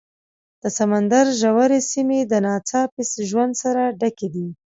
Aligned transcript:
د 0.61 0.63
سمندر 0.77 1.25
ژورې 1.41 1.79
سیمې 1.91 2.19
د 2.31 2.33
ناڅاپي 2.45 3.03
ژوند 3.31 3.53
سره 3.63 3.81
ډکې 3.99 4.27
دي. 4.35 4.47